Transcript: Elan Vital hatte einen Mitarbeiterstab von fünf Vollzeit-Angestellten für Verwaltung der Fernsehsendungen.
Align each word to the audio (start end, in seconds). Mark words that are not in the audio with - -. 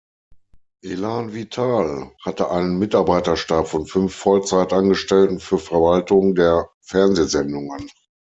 Elan 0.83 1.29
Vital 1.35 2.11
hatte 2.25 2.49
einen 2.49 2.79
Mitarbeiterstab 2.79 3.67
von 3.67 3.85
fünf 3.85 4.15
Vollzeit-Angestellten 4.15 5.39
für 5.39 5.59
Verwaltung 5.59 6.33
der 6.33 6.71
Fernsehsendungen. 6.79 7.87